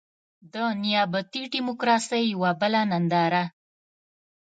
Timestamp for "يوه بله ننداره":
2.33-3.43